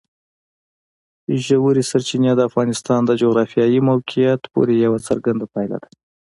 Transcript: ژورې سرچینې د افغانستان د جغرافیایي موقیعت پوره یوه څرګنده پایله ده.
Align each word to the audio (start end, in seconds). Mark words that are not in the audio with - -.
ژورې 1.45 1.83
سرچینې 1.89 2.31
د 2.35 2.41
افغانستان 2.49 3.01
د 3.05 3.11
جغرافیایي 3.21 3.79
موقیعت 3.89 4.41
پوره 4.51 4.73
یوه 4.85 4.99
څرګنده 5.07 5.45
پایله 5.53 5.77
ده. 5.83 5.89